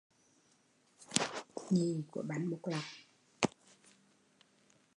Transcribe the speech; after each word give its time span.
Nhị 1.71 1.87
của 2.11 2.21
bánh 2.27 2.49
bột 2.49 2.59
lọc 2.71 2.83